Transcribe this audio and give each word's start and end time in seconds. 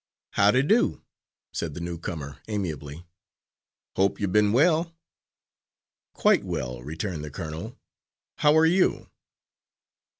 "Howdy 0.31 0.63
do?" 0.63 1.03
said 1.53 1.75
the 1.75 1.79
newcomer 1.79 2.39
amiably. 2.47 3.05
"Hope 3.95 4.19
you've 4.19 4.31
been 4.31 4.51
well." 4.51 4.95
"Quite 6.13 6.43
well," 6.43 6.81
returned 6.81 7.23
the 7.23 7.29
colonel, 7.29 7.77
"how 8.37 8.57
are 8.57 8.65
you?" 8.65 9.11